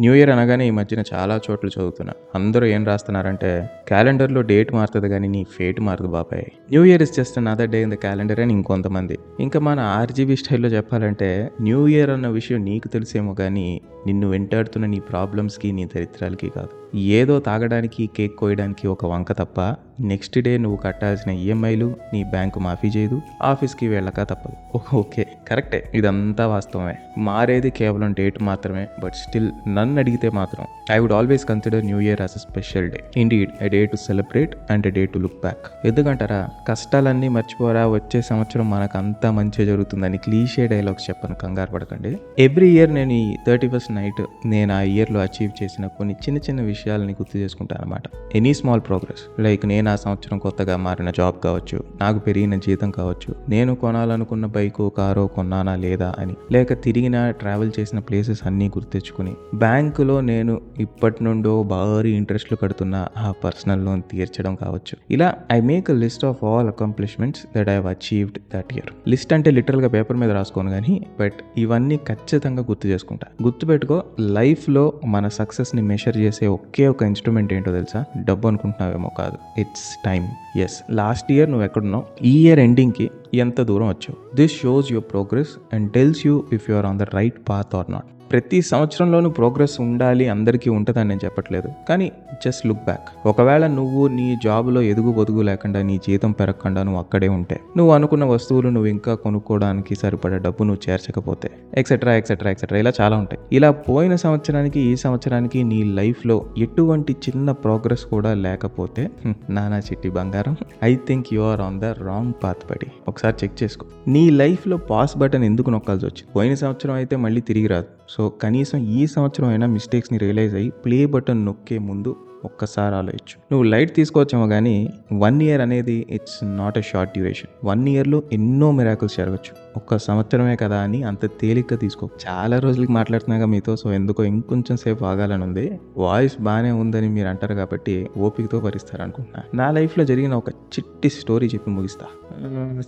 New 0.00 0.14
year 0.14 0.30
అనగానే 0.30 0.66
ఈ 0.66 0.70
మధ్యన 0.70 1.02
చాలా 1.14 1.40
చోట్ల 1.50 1.68
చదువుతున్నా. 1.68 2.12
అందరూ 2.34 2.66
ఏం 2.66 2.84
రాస్తున్నారంటే 2.84 3.70
క్యాలెండర్లో 3.88 4.42
డేట్ 4.42 4.74
మారుతుంది 4.74 5.08
కానీ 5.08 5.28
నీ 5.28 5.46
ఫేట్ 5.58 5.80
మారదు 5.80 6.06
బాబాయ్. 6.06 6.44
New 6.70 6.84
year 6.84 7.02
is 7.02 7.16
just 7.16 7.38
another 7.38 7.70
day 7.70 7.82
in 7.82 7.90
the 7.90 7.94
calendar 7.94 8.40
అని 8.40 8.52
ఇంకొంతమంది. 8.52 9.18
ఇంకా 9.40 9.60
మన 9.60 9.80
ఆర్జీబీ 9.80 10.36
స్టైల్లో 10.36 10.68
చెప్పాలంటే 10.68 11.50
న్యూ 11.60 11.86
ఇయర్ 11.86 12.10
అన్న 12.10 12.28
విషయం 12.28 12.64
నీకు 12.64 12.88
తెలిసేమో 12.88 13.34
కానీ 13.34 13.80
నిన్ను 14.06 14.30
వెంటాడుతున్న 14.30 14.86
నీ 14.86 15.00
ప్రాబ్లమ్స్కి 15.00 15.72
నీ 15.72 15.84
దరిద్రాలకి 15.84 16.48
కాదు. 16.48 16.83
ఏదో 16.94 17.40
తాగడానికి 17.40 18.10
కేక్ 18.16 18.36
కోయడానికి 18.36 18.86
ఒక 18.86 19.06
వంక 19.06 19.32
తప్ప 19.32 19.74
నెక్స్ట్ 20.00 20.38
డే 20.38 20.58
నువ్వు 20.58 20.76
కట్టాల్సిన 20.76 21.32
ఈఎంఐలు 21.32 21.96
నీ 22.12 22.24
బ్యాంకు 22.24 22.60
మాఫీ 22.60 22.88
చేయదు 22.88 23.20
ఆఫీస్కి 23.42 23.88
వెళ్ళక 23.88 24.22
తప్పదు. 24.22 24.76
ఓకే. 24.96 25.26
కరెక్టే. 25.48 25.90
ఇదంతా 25.94 26.46
వాస్తవమే. 26.46 26.94
మారేది 27.18 27.70
కేవలం 27.70 28.12
డేట్ 28.12 28.42
మాత్రమే 28.42 28.86
బట్ 29.02 29.14
స్టిల్ 29.14 29.50
నన్ను 29.68 29.98
అడిగితే 29.98 30.30
మాత్రం 30.30 30.66
I 30.90 30.98
would 30.98 31.12
always 31.12 31.44
consider 31.44 31.84
new 31.84 32.00
year 32.00 32.20
as 32.20 32.32
a 32.36 32.38
special 32.38 32.90
day 32.90 33.00
indeed 33.16 33.50
a 33.62 33.68
day 33.68 33.86
to 33.86 33.96
celebrate 33.96 34.56
and 34.70 34.86
a 34.86 34.90
day 34.90 35.06
to 35.06 35.18
look 35.18 35.40
back 35.40 35.86
ఎందుకంటారా? 35.86 36.48
కష్టాలన్నీ 36.68 37.28
మర్చిపోరా 37.28 37.86
వచ్చే 37.86 38.22
సంవత్సరం 38.22 38.70
మనకు 38.70 38.98
అంతా 38.98 39.30
మంచిగా 39.30 39.64
జరుగుతుందని 39.64 40.18
క్లీషే 40.18 40.66
డైలాగ్స్ 40.66 41.10
చెప్పను. 41.10 41.34
కంగారు 41.34 41.70
పడకండి. 41.70 42.18
ఎవ్రీ 42.38 42.68
ఇయర్ 42.68 42.94
నేను 42.94 43.12
ఈ 43.12 43.36
థర్టీ 43.46 43.68
ఫస్ట్ 43.68 43.92
నైట్ 43.92 44.26
నేను 44.46 44.74
ఆ 44.74 44.80
ఇయర్లో 44.80 45.20
అచీవ్ 45.20 45.62
చేసిన 45.62 45.86
కొన్ని 45.86 46.14
చిన్న 46.14 46.38
చిన్న 46.38 46.60
విషయాలని 46.84 47.12
గుర్తు 47.12 47.38
చేసుకుంటాను 47.38 47.84
అనమాట 47.84 48.02
ఎనీ 48.34 48.54
స్మాల్ 48.54 48.80
ప్రోగ్రెస్ 48.80 49.40
లైక్ 49.40 49.66
నేను 49.66 49.90
ఆ 49.90 49.96
సంవత్సరం 49.96 50.38
కొత్తగా 50.38 50.76
మారిన 50.76 51.10
జాబ్ 51.10 51.34
కావచ్చు 51.44 51.84
నాకు 52.00 52.18
పెరిగిన 52.18 52.54
జీతం 52.54 52.90
కావచ్చు 52.90 53.34
నేను 53.48 53.74
కొనాలనుకున్న 53.74 54.46
బైకు 54.46 54.88
కారో 54.88 55.26
కొన్నానా 55.26 55.76
లేదా 55.76 56.14
అని 56.18 56.34
లేక 56.52 56.82
తిరిగిన 56.82 57.30
ట్రావెల్ 57.30 57.70
చేసిన 57.80 57.98
ప్లేసెస్ 57.98 58.40
అన్నీ 58.46 58.68
గుర్తెచ్చుకుని 58.68 59.32
బ్యాంకులో 59.54 60.20
నేను 60.20 60.60
ఇప్పటి 60.78 61.24
నుండో 61.24 61.62
భారీ 61.62 62.12
ఇంట్రెస్ట్లు 62.16 62.56
కడుతున్న 62.56 63.06
ఆ 63.16 63.32
పర్సనల్ 63.44 63.84
లోన్ 63.84 64.02
తీర్చడం 64.10 64.54
కావచ్చు. 64.54 64.96
ఇలా 65.10 65.34
I 65.52 65.60
make 65.60 65.90
a 65.90 65.94
list 65.94 66.24
of 66.24 66.44
all 66.44 66.66
accomplishments 66.66 67.42
that 67.56 67.68
I 67.68 67.72
achieved 67.72 68.38
that 68.54 68.72
year 68.72 69.08
list 69.08 69.32
అంటే 69.32 69.50
లిటరల్గా 69.50 69.88
పేపర్ 69.88 70.16
మీద 70.16 70.30
రాసుకోను 70.30 70.70
కానీ 70.70 71.06
బట్ 71.20 71.34
ఇవన్నీ 71.56 71.96
ఖచ్చితంగా 71.96 72.62
గుర్తు 72.62 72.86
చేసుకుంటా. 72.86 73.26
గుర్తుపెట్టుకో 73.42 74.02
లైఫ్లో 74.20 74.92
మన 75.04 75.28
సక్సెస్ని 75.28 75.82
మెషర్ 75.82 76.16
చేసే 76.16 76.46
ఒకే 76.74 76.86
ఒక 76.88 77.02
ఇన్స్ట్రుమెంట్ 77.02 77.52
ఏంటో 77.52 77.72
తెలుసా? 77.72 78.04
డబ్బు 78.24 78.48
అనుకుంటున్నావేమో 78.48 79.10
కాదు. 79.18 79.60
It's 79.60 79.96
time 80.04 80.28
yes 80.56 80.82
last 80.90 81.32
year 81.32 81.50
నువ్వు 81.50 81.64
ఎక్కడున్నావు? 81.64 82.04
ఈ 82.24 82.46
ఇయర్ 82.46 82.58
ఎండింగ్కి 82.58 83.10
ఎంత 83.34 83.60
దూరం 83.60 83.88
వచ్చావు? 83.88 84.36
This 84.36 84.52
shows 84.62 84.92
your 84.92 85.04
progress 85.12 85.48
and 85.72 85.92
tells 85.92 86.26
you 86.26 86.44
if 86.52 86.70
you 86.70 86.76
are 86.76 86.86
on 86.86 86.98
the 86.98 87.02
right 87.02 87.34
path 87.48 87.74
or 87.74 87.92
not 87.92 88.04
ప్రతి 88.34 88.58
సంవత్సరంలోనూ 88.62 89.28
ప్రోగ్రెస్ 89.30 89.80
ఉండాలి 89.80 90.24
అందరికీ 90.28 90.68
ఉంటుందని 90.70 91.08
నేను 91.08 91.20
చెప్పట్లేదు. 91.24 91.68
కానీ 91.88 92.12
జస్ట్ 92.44 92.66
లుక్ 92.66 92.80
బ్యాక్ 92.84 93.28
ఒకవేళ 93.28 93.66
నువ్వు 93.66 94.08
నీ 94.08 94.38
జాబ్లో 94.44 94.80
ఎదుగు 94.82 95.10
బొదుగు 95.12 95.42
లేకుండా 95.42 95.80
నీ 95.82 95.96
జీతం 96.06 96.32
పెరగకుండా 96.32 96.82
నువ్వు 96.82 97.00
అక్కడే 97.00 97.28
ఉంటే 97.28 97.56
నువ్వు 97.76 97.94
అనుకున్న 97.94 98.24
వస్తువులు 98.24 98.68
నువ్వు 98.68 98.88
ఇంకా 98.88 99.14
కొనుక్కోవడానికి 99.14 99.94
సరిపడా 99.94 100.38
డబ్బు 100.38 100.64
నువ్వు 100.64 100.82
చేర్చకపోతే 100.86 101.50
ఎక్సెట్రా 101.74 102.14
ఎక్సెట్రా 102.14 102.50
ఎక్సెట్రా 102.50 102.78
ఇలా 102.78 102.92
చాలా 103.00 103.16
ఉంటాయి. 103.16 103.40
ఇలా 103.52 103.70
పోయిన 103.70 104.16
సంవత్సరానికి 104.24 104.80
ఈ 104.80 104.96
సంవత్సరానికి 104.96 105.62
నీ 105.62 105.80
లైఫ్లో 106.00 106.36
ఎటువంటి 106.58 107.12
చిన్న 107.26 107.50
ప్రోగ్రెస్ 107.64 108.04
కూడా 108.04 108.34
లేకపోతే 108.34 109.04
నానా 109.50 109.78
చిట్టి 109.78 110.10
బంగారం. 110.10 110.56
I 110.84 110.92
think 111.08 111.34
you 111.34 111.40
are 111.50 111.60
on 111.60 111.80
the 111.80 111.94
wrong 112.10 112.34
path 112.44 112.64
పడి 112.70 112.90
ఒకసారి 113.08 113.36
చెక్ 113.44 113.56
చేసుకో. 113.62 113.86
నీ 114.08 114.24
లైఫ్లో 114.42 114.76
పాస్ 114.92 115.16
బటన్ 115.18 115.44
ఎందుకు 115.44 115.70
నొక్కాల్సి 115.70 116.06
వచ్చింది? 116.06 116.30
పోయిన 116.36 116.54
సంవత్సరం 116.64 116.94
అయితే 116.94 117.16
మళ్ళీ 117.26 117.40
తిరిగి 117.40 117.66
రాదు. 117.66 117.90
సో 118.08 118.23
సో 118.24 118.28
కనీసం 118.30 118.78
ఈ 118.78 119.06
సంవత్సరం 119.06 119.48
అయినా 119.48 119.66
మిస్టేక్స్ని 119.66 120.18
రియలైజ్ 120.18 120.54
అయ్యి 120.54 120.70
ప్లే 120.70 121.06
బటన్ 121.06 121.46
నొక్కే 121.46 121.78
ముందు 121.78 122.16
ఒక్కసారి 122.44 122.94
ఆలోచించు. 122.94 123.36
నువ్వు 123.52 123.62
లైట్ 123.62 123.94
తీసుకోవచ్చేమో 123.94 124.46
కానీ 124.46 124.90
వన్ 125.12 125.42
ఇయర్ 125.42 125.60
అనేది 125.60 126.06
it's 126.10 126.56
not 126.56 126.78
a 126.78 126.82
short 126.82 127.12
duration. 127.12 127.50
One 127.64 127.88
ఇయర్లో 127.88 128.22
ఎన్నో 128.32 128.70
మిరాకుల్స్ 128.70 129.16
జరగచ్చు. 129.16 129.63
ఒక్క 129.76 129.98
సంవత్సరమే 130.06 130.54
కదా 130.62 130.78
అని 130.86 131.00
అంత 131.10 131.24
తేలిగ్గా 131.40 131.76
తీసుకో. 131.84 132.04
చాలా 132.26 132.56
రోజులకి 132.64 132.92
మాట్లాడుతున్నాగా 132.98 133.46
మీతో 133.54 133.72
సో 133.82 133.86
ఎందుకో 133.98 134.24
ఇంకొంచెం 134.32 134.76
సేపు 134.84 135.04
ఆగాలని 135.04 135.44
ఉంది. 135.48 135.66
వాయిస్ 135.96 136.36
బాగానే 136.48 136.70
ఉందని 136.82 137.08
మీరు 137.16 137.28
అంటారు 137.28 137.54
కాబట్టి 137.60 137.96
ఓపికతో 138.26 138.58
భరిస్తారు 138.66 139.02
అనుకుంటున్నా 139.02 139.42
నా 139.60 139.68
లైఫ్లో 139.78 140.04
జరిగిన 140.10 140.34
ఒక 140.42 140.50
చిట్టి 140.74 141.10
స్టోరీ 141.20 141.48
చెప్పి 141.54 141.70
ముగిస్తా. 141.70 142.06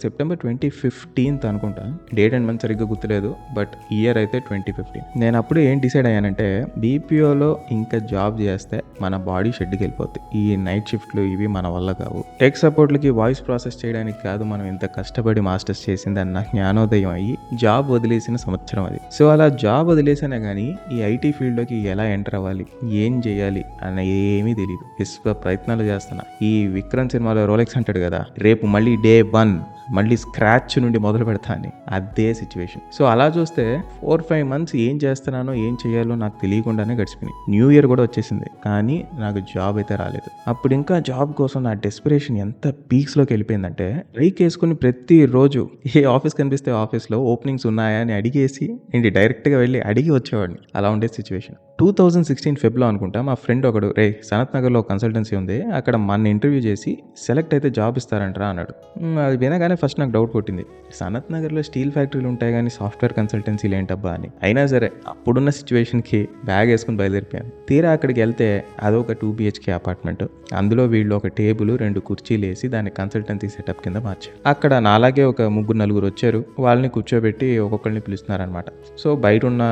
సెప్టెంబర్ 0.02 0.38
ట్వంటీ 0.38 0.68
ఫిఫ్టీన్త్ 0.82 1.44
అనుకుంటా. 1.50 1.84
డేట్ 2.14 2.34
అండ్ 2.34 2.46
మంత్ 2.48 2.62
సరిగ్గా 2.62 2.86
గుర్తులేదు 2.92 3.30
బట్ 3.56 3.74
ఇయర్ 3.92 4.18
అయితే 4.22 4.38
ట్వంటీ 4.48 4.72
ఫిఫ్టీన్. 4.72 5.06
నేను 5.20 5.36
అప్పుడు 5.38 5.58
ఏం 5.68 5.76
డిసైడ్ 5.84 6.06
అయ్యానంటే 6.06 6.48
బీపీఓలో 6.78 7.50
ఇంకా 7.76 7.98
జాబ్ 8.12 8.34
చేస్తే 8.40 8.78
మన 9.00 9.16
బాడీ 9.28 9.50
షెడ్కి 9.58 9.82
వెళ్ళిపోద్ది. 9.82 10.20
ఈ 10.38 10.44
నైట్ 10.66 10.88
షిఫ్ట్లు 10.88 11.22
ఇవి 11.34 11.46
మన 11.56 11.66
వల్ల 11.76 11.90
కావు. 12.00 12.22
టెక్ 12.40 12.56
సపోర్ట్లకి 12.56 13.10
వాయిస్ 13.20 13.42
ప్రాసెస్ 13.46 13.78
చేయడానికి 13.82 14.18
కాదు 14.24 14.44
మనం 14.52 14.64
ఇంత 14.72 14.84
కష్టపడి 14.98 15.40
మాస్టర్స్ 15.40 15.82
చేసింది 15.90 16.20
అన్న 16.20 16.42
జ్ఞానోదయం 16.76 17.10
అయ్యి 17.10 17.38
జాబ్ 17.54 17.90
వదిలేసిన 17.90 18.36
సంవత్సరం 18.36 18.84
అది. 18.84 19.00
సో 19.12 19.28
అలా 19.28 19.48
జాబ్ 19.48 19.88
వదిలేసినా 19.88 20.38
కానీ 20.38 20.76
ఈ 20.92 21.02
ఐటీ 21.02 21.32
ఫీల్డ్లోకి 21.32 21.76
ఎలా 21.76 22.04
ఎంటర్ 22.04 22.34
అవ్వాలి? 22.34 22.66
ఏం 22.84 23.22
చేయాలి? 23.26 23.64
అని 23.82 24.08
ఏమీ 24.08 24.54
తెలియదు 24.54 24.84
విశ్వ 24.98 25.32
ప్రయత్నాలు 25.32 25.82
చేస్తున్నా. 25.82 26.24
ఈ 26.42 26.66
విక్రమ్ 26.66 27.08
సినిమాలో 27.08 27.46
రోలెక్స్ 27.46 27.76
అంటాడు 27.76 27.98
కదా 27.98 28.24
రేపు 28.38 28.66
మళ్ళీ 28.66 28.96
డే 28.96 29.22
వన్. 29.22 29.60
మళ్ళీ 29.90 30.16
స్క్రాచ్ 30.16 30.82
నుండి 30.82 30.98
మొదలు 30.98 31.24
పెడతా 31.24 31.54
అని 31.54 31.70
అదే 31.88 32.34
సిచ్యువేషన్ 32.34 32.82
సో 32.92 33.04
అలా 33.04 33.26
చూస్తే 33.38 33.82
ఫోర్ 34.02 34.22
ఫైవ్ 34.22 34.48
మంత్స్ 34.48 34.76
ఏం 34.76 34.98
చేస్తున్నానో 35.04 35.54
ఏం 35.54 35.76
చేయాలో 35.86 36.14
నాకు 36.14 36.42
తెలియకుండానే 36.42 36.94
గడిచిపోయింది 36.94 37.50
న్యూ 37.50 37.70
ఇయర్ 37.70 37.86
కూడా 37.86 38.02
వచ్చేసింది 38.02 38.50
కానీ 38.64 39.04
నాకు 39.18 39.38
జాబ్ 39.38 39.76
అయితే 39.76 39.96
రాలేదు. 39.96 40.30
అప్పుడు 40.48 40.74
ఇంకా 40.74 41.00
జాబ్ 41.00 41.34
కోసం 41.34 41.62
నా 41.62 41.72
డెస్పిరేషన్ 41.72 42.38
ఎంత 42.38 42.68
పీక్స్లోకి 42.68 43.32
వెళ్ళిపోయిందంటే 43.32 44.04
రైక్ 44.18 44.42
వేసుకుని 44.42 44.74
ప్రతిరోజు 44.74 45.70
ఏ 45.96 46.04
ఆఫీస్ 46.04 46.34
కనిపిస్తే 46.34 46.70
ఆఫీస్లో 46.70 47.18
ఓపెనింగ్స్ 47.18 47.66
ఉన్నాయా 47.66 48.00
అని 48.00 48.12
అడిగేసి 48.12 48.76
ఏంటి 48.94 49.10
డైరెక్ట్గా 49.10 49.58
వెళ్ళి 49.58 49.80
అడిగి 49.80 50.10
వచ్చేవాడిని. 50.10 50.58
అలా 50.74 50.90
ఉండే 50.90 51.06
సిచ్యువేషన్ 51.06 51.56
టూ 51.80 51.92
థౌజండ్ 51.92 52.26
సిక్స్టీన్ 52.26 52.56
ఫెబ్లో 52.56 52.86
అనుకుంటా 52.86 53.22
మా 53.22 53.34
ఫ్రెండ్ 53.34 53.66
ఒకడు 53.66 53.94
రే 53.98 54.20
సనత్ 54.30 54.56
నగర్లో 54.56 54.82
కన్సల్టెన్సీ 54.82 55.36
ఉంది 55.36 55.62
అక్కడ 55.62 55.96
మన 55.96 56.26
ఇంటర్వ్యూ 56.26 56.60
చేసి 56.60 56.98
సెలెక్ట్ 57.26 57.54
అయితే 57.54 57.70
జాబ్ 57.70 57.98
ఇస్తారంటరా 57.98 58.46
అన్నాడు. 58.46 58.72
అది 59.18 59.36
వినగానే 59.36 59.75
ఫస్ట్ 59.76 60.00
నాకు 60.00 60.12
డౌట్ 60.12 60.32
కొట్టింది 60.32 60.66
సనత్ 60.94 61.32
నగర్లో 61.32 61.62
స్టీల్ 61.62 61.92
ఫ్యాక్టరీలు 61.92 62.28
ఉంటాయి 62.28 62.52
కానీ 62.52 62.70
సాఫ్ట్వేర్ 62.70 63.12
కన్సల్టెన్సీలు 63.12 63.74
ఏంటబ్బా 63.74 64.12
అని. 64.12 64.28
అయినా 64.42 64.66
సరే 64.66 64.90
అప్పుడున్న 65.08 65.50
సిచ్యువేషన్కి 65.50 66.28
బ్యాగ్ 66.44 66.68
వేసుకుని 66.68 66.96
బయలుదేరిపోయాను. 66.96 67.50
తీరా 67.68 67.90
అక్కడికి 67.90 68.20
వెళ్తే 68.20 68.64
అదొక 68.82 69.12
టూ 69.12 69.32
బిహెచ్కే 69.32 69.72
అపార్ట్మెంట్. 69.72 70.24
అందులో 70.54 70.84
వీళ్ళు 70.84 71.16
ఒక 71.16 71.26
టేబుల్ 71.26 71.78
రెండు 71.78 72.00
కుర్చీలు 72.00 72.46
వేసి 72.46 72.68
దాన్ని 72.68 72.90
కన్సల్టెన్సీ 72.90 73.48
సెటప్ 73.48 73.80
కింద 73.84 73.96
మార్చారు. 73.96 74.48
అక్కడ 74.48 74.74
నాలాగే 74.74 75.24
ఒక 75.24 75.42
ముగ్గురు 75.42 75.78
నలుగురు 75.78 76.06
వచ్చారు. 76.06 76.44
వాళ్ళని 76.58 76.88
కూర్చోబెట్టి 76.88 77.58
ఒక్కొక్కరిని 77.58 78.00
పిలుస్తున్నారనమాట 78.00 78.64
సో 78.98 79.16
బయట 79.16 79.44
ఉన్న 79.44 79.64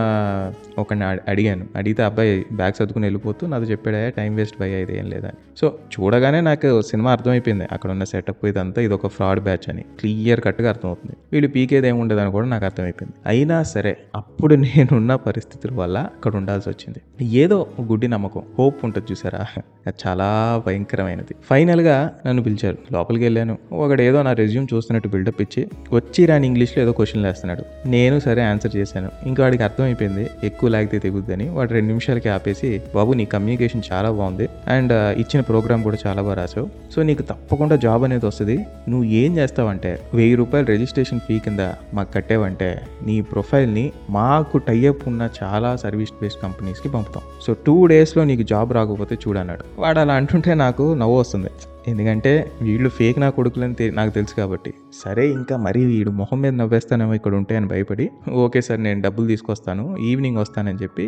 ఒకరిని 0.79 1.05
అడిగాను. 1.05 1.67
అడిగితే 1.77 2.03
అబ్బాయి 2.03 2.47
బ్యాగ్ 2.53 2.73
చదువుకుని 2.79 3.05
వెళ్ళిపోతూ 3.05 3.47
నాతో 3.47 3.65
చెప్పాడయ్యా 3.65 4.11
టైం 4.11 4.35
వేస్ట్ 4.35 4.61
భయ 4.61 4.83
ఇది 4.83 4.99
ఏం 4.99 5.07
లేదని. 5.07 5.39
సో 5.57 5.79
చూడగానే 5.95 6.41
నాకు 6.41 6.83
సినిమా 6.83 7.13
అర్థమైపోయింది. 7.13 7.65
అక్కడ 7.73 7.91
ఉన్న 7.91 8.05
సెటప్ 8.05 8.47
ఇదంతా 8.47 8.83
ఇది 8.83 8.95
ఒక 8.95 9.07
ఫ్రాడ్ 9.07 9.41
బ్యాచ్ 9.41 9.71
అని. 9.71 9.85
క్లియర్ 10.01 10.41
కట్గా 10.41 10.69
అర్థమవుతుంది. 10.69 11.17
వీళ్ళు 11.33 11.49
పీకేది 11.49 11.89
ఏముండదని 11.89 12.31
కూడా 12.31 12.47
నాకు 12.47 12.65
అర్థమైపోయింది. 12.65 13.15
అయినా 13.27 13.63
సరే 13.63 13.97
అప్పుడు 14.15 14.55
నేనున్న 14.55 15.15
పరిస్థితుల 15.15 15.77
వల్ల 15.77 15.99
అక్కడ 15.99 16.37
ఉండాల్సి 16.37 16.69
వచ్చింది. 16.69 17.27
ఏదో 17.37 17.67
గుడ్డి 17.81 18.09
నమ్మకం 18.09 18.43
హోప్ 18.59 18.85
ఉంటుంది 18.85 19.13
చూసారా? 19.13 19.47
అది 19.87 19.95
చాలా 20.07 20.63
భయంకరమైనది. 20.67 21.35
ఫైనల్గా 21.51 22.13
నన్ను 22.27 22.43
పిలిచారు. 22.43 22.79
లోపలికి 22.93 23.25
వెళ్ళాను. 23.25 23.59
ఒకడు 23.73 24.03
ఏదో 24.03 24.23
నా 24.23 24.33
రెజ్యూమ్ 24.33 24.67
చూస్తున్నట్టు 24.75 25.09
బిల్డప్ 25.09 25.43
ఇచ్చి 25.43 25.69
వచ్చి 25.93 26.27
రాని 26.27 26.47
ఇంగ్లీష్లో 26.47 26.83
ఏదో 26.83 26.93
క్వశ్చన్లు 26.93 27.27
వేస్తున్నాడు. 27.29 27.89
నేను 27.89 28.19
సరే 28.19 28.43
ఆన్సర్ 28.43 28.77
చేశాను. 28.77 29.11
ఇంకా 29.27 29.43
వాడికి 29.43 29.63
అర్థమైపోయింది. 29.63 30.27
ఎక్కువ 30.45 30.71
లాగితే 30.71 30.99
తెగుద్దని 30.99 31.49
వాడు 31.49 31.73
రెండు 31.73 31.89
నిమిషాలకి 31.89 32.29
ఆపేసి 32.29 32.83
బాబు 32.95 33.13
నీ 33.13 33.25
కమ్యూనికేషన్ 33.25 33.83
చాలా 33.93 34.11
బాగుంది. 34.11 34.49
అండ్ 34.67 34.93
ఇచ్చిన 34.93 35.41
ప్రోగ్రామ్ 35.41 35.83
కూడా 35.83 35.97
చాలా 36.07 36.23
బాగా 36.23 36.35
రాసావు. 36.35 36.69
సో 36.95 37.03
నీకు 37.03 37.23
తప్పకుండా 37.23 37.77
జాబ్ 37.77 38.05
అనేది 38.05 38.27
వస్తుంది. 38.27 38.57
నువ్వు 38.89 39.05
ఏం 39.05 39.37
చేస్తావంటే 39.37 39.84
వెయ్యి 39.87 40.35
రూపాయలు 40.35 40.67
రిజిస్ట్రేషన్ 40.67 41.21
ఫీ 41.21 41.39
కింద 41.39 41.61
మాకు 41.95 42.13
కట్టావంటే 42.13 42.87
నీ 43.07 43.21
ప్రొఫైల్ని 43.21 43.93
మాకు 44.11 44.59
టైఅప్ 44.59 45.09
ఉన్న 45.09 45.29
చాలా 45.43 45.77
సర్వీస్ 45.77 46.13
బేస్డ్ 46.21 46.43
కంపెనీస్కి 46.43 46.89
పంపుతాం. 46.89 47.23
సో 47.43 47.57
టూ 47.67 47.87
డేస్లో 47.87 48.25
నీకు 48.25 48.43
జాబ్ 48.43 48.73
రాకపోతే 48.73 49.19
చూడన్నాడు 49.29 49.65
వాడు 49.81 49.99
అలా 49.99 50.15
అంటుంటే 50.15 50.55
నాకు 50.55 50.95
నవ్వు 50.95 51.21
వస్తుంది. 51.21 51.51
ఎందుకంటే 51.91 52.33
వీళ్ళు 52.67 52.89
ఫేక్ 52.99 53.19
నా 53.23 53.29
కొడుకులని 53.37 53.89
నాకు 53.99 54.13
తెలుసు 54.19 54.35
కాబట్టి. 54.41 54.71
సరే 55.03 55.25
ఇంకా 55.39 55.55
మరీ 55.67 55.81
వీడు 55.91 56.11
మొహం 56.21 56.39
మీద 56.43 56.53
నవ్వేస్తానేమో 56.61 57.15
ఇక్కడ 57.19 57.35
ఉంటే 57.41 57.55
అని 57.59 57.69
భయపడి 57.73 58.07
ఓకే 58.45 58.61
సార్ 58.67 58.81
నేను 58.87 59.01
డబ్బులు 59.07 59.27
తీసుకొస్తాను 59.33 59.85
ఈవినింగ్ 60.11 60.39
వస్తానని 60.43 60.81
చెప్పి 60.83 61.07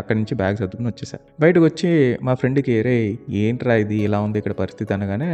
అక్కడి 0.00 0.16
నుంచి 0.20 0.34
బ్యాగ్ 0.40 0.56
సర్దుకుని 0.60 0.88
వచ్చేసా. 0.92 1.18
బయటకు 1.44 1.64
వచ్చి 1.68 1.90
మా 2.28 2.34
ఫ్రెండ్కి 2.40 2.76
రే 2.88 2.96
ఏంట్రా 3.42 3.74
ఇది? 3.84 3.98
ఇలా 4.06 4.20
ఉంది 4.26 4.38
ఇక్కడ 4.42 4.54
పరిస్థితి? 4.62 4.90
అనగానే 4.96 5.30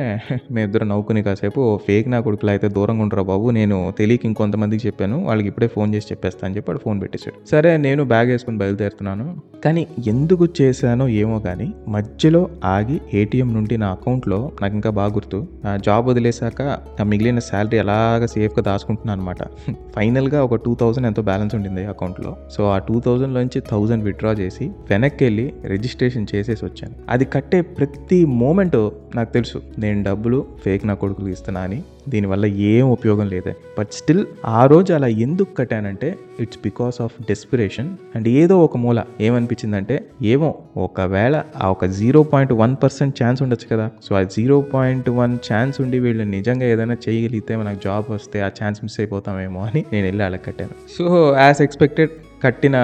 మేమిద్దరం 0.54 0.88
నవ్వుకుని 0.92 1.22
కాసేపు 1.28 1.62
ఫేక్ 1.86 2.08
నా 2.14 2.20
కొడుకులు 2.28 2.52
అయితే 2.54 2.69
దూరంగా 2.78 3.02
ఉండరా 3.06 3.25
బాబు? 3.32 3.46
నేను 3.58 3.78
తెలియక 3.98 4.26
ఇంకొంతమందికి 4.30 4.84
చెప్పాను 4.86 5.19
వాళ్ళకి 5.28 5.48
ఇప్పుడే 5.52 5.69
ఫోన్ 5.76 5.92
చేసి 5.94 6.08
చెప్పేస్తా 6.12 6.42
అని 6.48 6.56
చెప్పి 6.56 6.84
ఫోన్ 6.86 7.00
పెట్టేశాడు. 7.04 7.38
సరే 7.52 7.72
నేను 7.86 8.04
బ్యాగ్ 8.14 8.30
వేసుకుని 8.34 8.60
బయలుదేరుతున్నాను. 8.64 9.26
కానీ 9.64 9.87
ఎందుకు 10.06 10.49
చేశానో 10.60 11.08
ఏమో 11.08 11.38
కానీ 11.38 11.72
మధ్యలో 11.88 12.49
ఆగి 12.64 13.00
ఏటీఎం 13.14 13.55
నుండి 13.55 13.76
నా 13.76 13.90
అకౌంట్లో 13.90 14.52
నాకు 14.62 14.75
ఇంకా 14.75 14.90
బాగా 14.90 15.14
గుర్తు 15.14 15.46
నా 15.64 15.76
జాబ్ 15.76 16.06
వదిలేశాక 16.06 16.62
ఆ 17.00 17.05
మిగిలిన 17.05 17.38
శాలరీ 17.38 17.78
ఎలాగ 17.78 18.26
సేఫ్గా 18.26 18.62
దాచుకుంటున్నాను 18.62 19.20
అనమాట 19.20 19.43
ఫైనల్గా 19.96 20.44
ఒక 20.44 20.55
టూ 20.55 20.75
థౌజండ్ 20.75 21.06
ఎంతో 21.06 21.22
బ్యాలెన్స్ 21.22 21.55
ఉండింది 21.55 21.87
అకౌంట్లో. 21.87 22.37
సో 22.50 22.70
ఆ 22.70 22.78
టూ 22.78 23.00
థౌజండ్లోంచి 23.00 23.60
థౌజండ్ 23.60 24.05
విత్డ్రా 24.05 24.32
చేసి 24.32 24.70
వెనక్కి 24.90 25.25
వెళ్ళి 25.25 25.52
రిజిస్ట్రేషన్ 25.66 26.26
చేసేసి 26.34 26.64
వచ్చాను. 26.64 26.94
అది 27.08 27.25
కట్టే 27.25 27.61
ప్రతి 27.61 28.25
మూమెంట్ 28.25 28.90
నాకు 29.14 29.32
తెలుసు. 29.32 29.62
నేను 29.78 30.02
డబ్బులు 30.02 30.46
ఫేక్ 30.64 30.87
నా 30.87 30.94
కొడుకులు 30.94 31.28
ఇస్తున్నా 31.28 31.61
అని. 31.61 31.82
దీనివల్ల 32.08 32.46
ఏం 32.46 32.87
ఉపయోగం 32.90 33.28
లేదే. 33.28 33.52
బట్ 33.78 33.90
స్టిల్ 33.93 34.25
ఆ 34.44 34.66
రోజు 34.66 34.93
అలా 34.93 35.06
ఎందుకు 35.26 35.55
కట్టానంటే 35.55 36.08
it's 36.40 36.58
because 36.58 37.00
of 37.00 37.14
desperation 37.22 37.88
and 38.14 38.28
ఏదో 38.28 38.56
ఒక 38.64 38.76
మూల 38.76 39.02
ఏమనిపించిందంటే 39.20 39.96
ఏమో 40.22 40.50
ఒకవేళ 40.76 41.43
ఆ 41.56 41.69
ఒక 41.70 41.84
zero 41.84 42.22
point 42.22 42.52
one 42.52 42.76
percent 42.82 43.22
chance 43.22 43.43
ఉండొచ్చు 43.43 43.76
కదా. 43.76 43.90
సో 44.02 44.16
ఆ 44.16 44.22
జీరో 44.22 44.60
పాయింట్ 44.60 45.10
వన్ 45.10 45.38
ఛాన్స్ 45.52 45.81
ఉండి 45.81 45.99
వీళ్ళు 45.99 46.25
నిజంగా 46.37 46.66
ఏదైనా 46.66 46.96
చేయగలిగితే 47.08 47.56
మనకు 47.56 47.81
జాబ్ 47.84 48.06
వస్తే 48.11 48.40
ఆ 48.40 48.50
ఛాన్స్ 48.62 48.81
మిస్ 48.84 49.00
అయిపోతామేమో 49.00 49.61
అని 49.61 49.84
నేను 49.93 50.06
వెళ్ళి 50.06 50.25
అలా 50.25 50.37
కట్టాను. 50.37 50.76
సో 50.99 51.37
యాజ్ 51.38 51.62
ఎక్స్పెక్టెడ్ 51.62 52.11
కట్టిన 52.44 52.76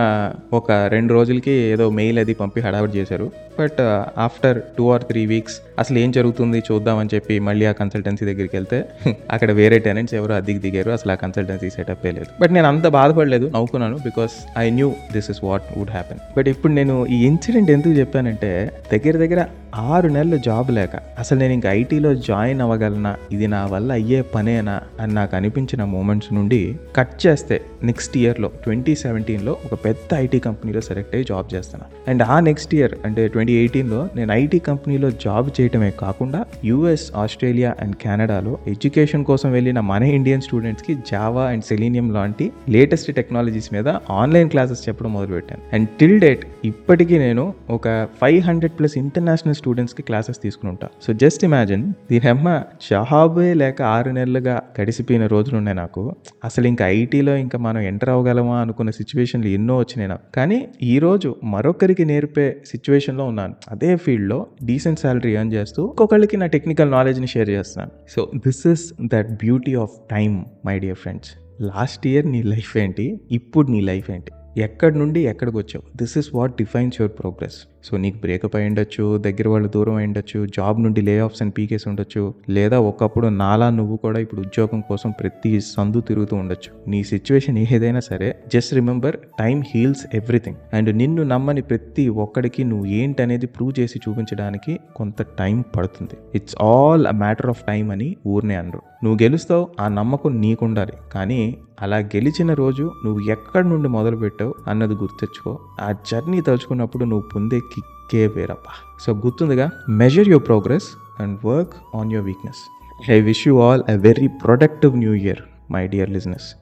ఒక 0.53 0.73
రెండు 0.73 1.13
రోజులకి 1.15 1.51
ఏదో 1.51 1.91
మెయిల్ 1.91 2.19
అది 2.19 2.35
పంపి 2.35 2.61
హడావిడి 2.61 2.99
చేశారు. 2.99 3.27
But 3.61 3.81
after 4.19 4.63
two 4.79 4.85
or 4.91 5.03
three 5.03 5.27
weeks 5.27 5.57
అసలు 5.79 5.97
ఏం 5.99 6.11
జరుగుతుంది 6.13 6.59
చూద్దామని 6.69 7.11
చెప్పి 7.15 7.35
మళ్ళీ 7.41 7.65
ఆ 7.67 7.73
కన్సల్టెన్సీ 7.73 8.25
దగ్గరికి 8.25 8.55
వెళ్తే 8.57 8.79
అక్కడ 9.35 9.51
వేరే 9.53 9.79
టెనెంట్స్ 9.79 10.15
ఎవరు 10.15 10.33
అద్దెకి 10.33 10.59
దిగారు. 10.59 10.91
అసలు 10.91 11.13
ఆ 11.13 11.15
కన్సల్టెన్సీ 11.15 11.71
సెటప్ 11.71 12.05
లేదు. 12.07 12.29
బట్ 12.41 12.53
నేను 12.53 12.67
అంత 12.67 12.87
బాధపడలేదు 12.89 13.47
నవ్వుకున్నాను 13.47 13.97
because 14.05 14.35
I 14.59 14.67
knew 14.71 14.89
this 15.13 15.31
is 15.31 15.41
what 15.45 15.67
would 15.79 15.91
happen 15.91 16.21
but 16.37 16.49
ఇప్పుడు 16.49 16.73
నేను 16.73 17.07
ఈ 17.07 17.27
ఇన్సిడెంట్ 17.27 17.71
ఎందుకు 17.71 17.95
చెప్పానంటే 17.95 18.53
దగ్గర 18.93 19.17
దగ్గర 19.17 19.41
ఆరు 19.89 20.09
నెలలు 20.09 20.37
జాబ్ 20.39 20.71
లేక 20.71 20.97
అసలు 21.19 21.39
నేను 21.39 21.53
ఇంక 21.53 21.67
ఐటీలో 21.73 22.15
జాయిన్ 22.27 22.61
అవ్వగలనా? 22.61 23.13
ఇది 23.33 23.47
నా 23.47 23.67
వల్ల 23.67 23.93
అయ్యే 23.93 24.21
పనేనా? 24.35 24.77
అని 25.01 25.15
నాకు 25.15 25.37
అనిపించిన 25.37 25.85
మూమెంట్స్ 25.85 26.31
నుండి 26.33 26.61
కట్ 26.97 27.27
చేస్తే 27.27 27.57
నెక్స్ట్ 27.83 28.15
ఇయర్లో 28.17 28.49
ట్వంటీ 28.65 28.95
సెవెంటీన్లో 28.95 29.53
ఒక 29.65 29.75
పెద్ద 29.85 30.15
ఐటీ 30.17 30.39
కంపెనీలో 30.39 30.81
సెలెక్ట్ 30.81 31.15
అయ్యి 31.15 31.27
జాబ్ 31.27 31.49
చేస్తాను 31.55 31.87
అండ్ 32.09 32.23
ఆ 32.23 32.41
నెక్స్ట్ 32.41 32.75
ఇయర్ 32.75 32.95
అంటే 33.05 33.29
ట్వంటీ 33.29 33.53
ఎయిటీన్లో 33.53 34.01
నేను 34.17 34.33
ఐటీ 34.33 34.59
కంపెనీలో 34.69 35.11
జాబ్ 35.11 35.49
చేయటమే 35.65 35.91
కాకుండా 35.91 36.45
యూఎస్ 36.65 37.13
ఆస్ట్రేలియా 37.17 37.75
అండ్ 37.81 37.97
కెనడాలో 37.97 38.59
ఎడ్యుకేషన్ 38.67 39.25
కోసం 39.25 39.53
వెళ్ళిన 39.53 39.81
మన 39.81 40.03
ఇండియన్ 40.03 40.41
స్టూడెంట్స్కి 40.41 40.95
జావా 40.95 41.45
అండ్ 41.47 41.65
సెలీనియం 41.65 42.13
లాంటి 42.13 42.53
లేటెస్ట్ 42.69 43.15
టెక్నాలజీస్ 43.15 43.75
మీద 43.75 43.89
ఆన్లైన్ 44.11 44.51
క్లాసెస్ 44.51 44.89
చెప్పడం 44.89 45.13
మొదలుపెట్టాను. 45.13 45.63
అండ్ 45.73 45.89
టిల్ 45.89 46.21
డేట్ 46.21 46.47
ఇప్పటికీ 46.65 47.19
నేను 47.19 47.55
ఒక 47.71 48.09
ఫైవ్ 48.21 48.41
హండ్రెడ్ 48.43 48.79
ప్లస్ 48.79 48.99
ఇంటర్నేషనల్ 48.99 49.55
స్టూడెంట్స్కి 49.55 50.03
క్లాసెస్ 50.03 50.43
తీసుకుని 50.43 50.77
సో 51.03 51.13
జస్ట్ 51.13 51.45
ఇమాజిన్ 51.45 51.93
దీని 52.11 52.29
అమ్మ 52.29 52.63
షహాబే 52.81 53.55
లేక 53.55 53.83
ఆరు 53.83 54.11
నెలలుగా 54.11 54.63
గడిసిపోయిన 54.81 55.27
రోజులు 55.27 55.57
ఉన్నాయి 55.57 55.77
నాకు. 55.77 56.15
అసలు 56.45 56.67
ఇంకా 56.67 56.89
ఐటీలో 56.89 57.37
ఇంకా 57.37 57.59
మనం 57.59 57.81
ఎంటర్ 57.81 58.09
అవ్వగలమా 58.09 58.61
అనుకున్న 58.61 58.91
సిచ్యువేషన్లు 58.91 59.49
ఎన్నో 59.49 59.79
వచ్చినాయి 59.79 60.09
నాకు. 60.09 60.33
కానీ 60.35 60.69
ఈరోజు 60.83 61.37
మరొకరికి 61.45 62.05
నేర్పే 62.05 62.57
సిచ్యువేషన్లో 62.67 63.25
ఉన్నాను. 63.25 63.55
అదే 63.71 63.97
ఫీల్డ్లో 63.97 64.47
డీసెంట్ 64.65 65.01
శాలరీ 65.01 65.33
ఎర్న్ 65.33 65.54
చేస్తూ 65.55 65.85
ఒక్కొక్కళ్ళకి 65.85 66.37
నా 66.37 66.47
టెక్నికల్ 66.47 66.91
నాలెడ్జ్ని 66.91 67.27
షేర్ 67.27 67.49
చేస్తాను. 67.49 67.91
So 68.09 68.31
this 68.37 68.67
is 68.67 68.93
that 69.07 69.31
beauty 69.31 69.75
of 69.75 69.91
time 70.11 70.45
my 70.67 70.79
dear 70.79 70.97
friends 70.97 71.31
last 71.61 72.07
year 72.07 72.27
నీ 72.31 72.43
లైఫ్ 72.43 72.77
ఏంటి? 72.77 73.21
ఇప్పుడు 73.31 73.71
నీ 73.71 73.81
లైఫ్ 73.81 74.11
ఏంటి? 74.11 74.33
ఎక్కడి 74.57 74.99
నుండి 74.99 75.21
ఎక్కడికి 75.21 75.57
వచ్చావు? 75.57 75.97
This 75.97 76.19
is 76.19 76.35
what 76.35 76.53
defines 76.53 77.01
your 77.01 77.19
progress 77.19 77.55
so 77.85 77.97
నీకు 77.97 78.19
బ్రేకప్ 78.19 78.57
అయి 78.57 78.67
ఉండొచ్చు 78.67 79.19
దగ్గర 79.19 79.49
వాళ్ళు 79.49 79.69
దూరం 79.69 79.95
అయి 79.95 80.07
ఉండొచ్చు 80.07 80.47
జాబ్ 80.47 80.83
నుండి 80.83 81.01
లే 81.01 81.19
ఆఫ్స్ 81.19 81.43
అండ్ 81.43 81.55
పీకేసి 81.59 81.89
ఉండొచ్చు 81.89 82.35
లేదా 82.49 82.81
ఒకప్పుడు 82.81 83.27
నాలా 83.27 83.71
నువ్వు 83.71 83.97
కూడా 83.97 84.19
ఇప్పుడు 84.19 84.41
ఉద్యోగం 84.41 84.81
కోసం 84.81 85.11
ప్రతి 85.11 85.61
సందు 85.61 86.01
తిరుగుతూ 86.01 86.37
ఉండొచ్చు. 86.37 86.91
నీ 86.91 87.05
సిచ్యువేషన్ 87.05 87.59
ఏదైనా 87.59 88.01
సరే 88.01 88.37
just 88.55 88.75
remember 88.75 89.17
time 89.17 89.63
heals 89.75 90.17
everything 90.17 90.57
and 90.73 90.97
నిన్ను 90.97 91.23
నమ్మని 91.23 91.63
ప్రతి 91.63 92.09
ఒక్కడికి 92.09 92.65
నువ్వు 92.65 92.87
ఏంటనేది 92.87 93.47
ప్రూవ్ 93.47 93.81
చేసి 93.81 94.01
చూపించడానికి 94.09 94.81
కొంత 94.97 95.23
టైం 95.23 95.65
పడుతుంది. 95.77 96.15
It's 96.35 96.57
all 96.63 97.07
a 97.07 97.11
matter 97.11 97.47
of 97.47 97.63
time 97.63 97.91
అని 97.91 98.17
ఊరినే 98.27 98.55
అనరు. 98.55 98.83
నువ్వు 99.05 99.23
గెలుస్తావు 99.23 99.69
ఆ 99.81 99.89
నమ్మకం 99.89 100.41
నీకుండాలి. 100.41 100.93
కానీ 101.13 101.57
అలా 101.83 101.97
గెలిచిన 101.97 102.55
రోజు 102.55 102.93
నువ్వు 103.05 103.31
ఎక్కడి 103.31 103.69
నుండి 103.69 103.89
మొదలు 103.89 104.17
పెట్టావు 104.17 104.55
అన్నది 104.69 104.95
గుర్తెచ్చుకో 104.95 105.59
ఆ 105.81 105.93
జర్నీ 105.93 106.41
తలుచుకున్నప్పుడు 106.41 107.05
నువ్వు 107.05 107.29
పొందే 107.29 107.61
కిక్కే 107.61 108.27
వేరప్ప. 108.27 108.65
So 109.01 109.13
గుర్తుందిగా 109.13 109.71
measure 109.89 110.29
your 110.29 110.47
progress 110.47 110.85
and 111.23 111.47
work 111.47 111.97
on 111.97 112.13
your 112.13 112.27
weakness 112.27 113.11
I 113.11 113.21
wish 113.21 113.49
you 113.49 113.61
all 113.61 113.83
a 113.89 113.97
very 113.97 114.29
productive 114.29 114.97
new 114.97 115.15
year 115.15 115.39
my 115.71 115.87
dear 115.87 116.11
listeners 116.11 116.55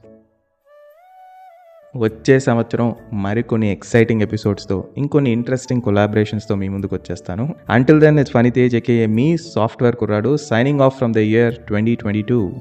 వచ్చే 1.96 2.40
సంవత్సరం 2.40 2.94
మరికొన్ని 3.12 3.72
ఎక్సైటింగ్ 3.72 4.22
ఎపిసోడ్స్తో 4.22 4.84
ఇంకొన్ని 4.98 5.30
ఇంట్రెస్టింగ్ 5.30 5.82
కొలాబరేషన్స్తో 5.82 6.54
మీ 6.54 6.68
ముందుకు 6.68 6.94
వచ్చేస్తాను. 6.94 7.54
Until 7.70 8.00
then 8.00 8.18
it's 8.18 8.32
Phani 8.32 8.50
Tej 8.50 9.06
me 9.06 9.36
software 9.36 9.96
కుర్రాడు 9.96 10.36
signing 10.36 10.80
off 10.80 10.96
from 10.96 11.14
the 11.14 11.16
year 11.16 11.54
twenty 11.56 11.94
twenty 11.94 12.22
two 12.22 12.52